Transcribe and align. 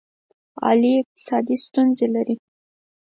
علي 0.67 0.91
اقتصادي 1.01 1.55
ستونزې 1.65 2.07
لري. 2.15 2.35